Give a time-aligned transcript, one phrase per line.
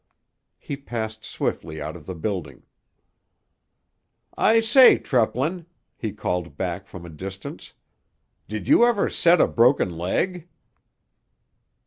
[0.57, 2.63] He passed swiftly out of the building.
[4.35, 7.73] "I say, Treplin," he called back from a distance,
[8.47, 10.47] "did you ever set a broken leg?"